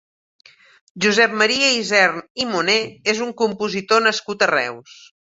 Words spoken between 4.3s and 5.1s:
a Reus.